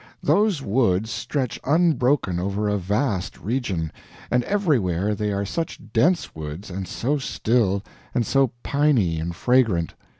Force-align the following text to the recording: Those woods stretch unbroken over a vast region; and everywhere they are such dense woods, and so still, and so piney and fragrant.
Those 0.23 0.63
woods 0.63 1.11
stretch 1.11 1.59
unbroken 1.63 2.39
over 2.39 2.67
a 2.67 2.79
vast 2.79 3.39
region; 3.39 3.91
and 4.31 4.43
everywhere 4.45 5.13
they 5.13 5.31
are 5.31 5.45
such 5.45 5.79
dense 5.93 6.33
woods, 6.33 6.71
and 6.71 6.87
so 6.87 7.19
still, 7.19 7.83
and 8.15 8.25
so 8.25 8.51
piney 8.63 9.19
and 9.19 9.35
fragrant. 9.35 9.93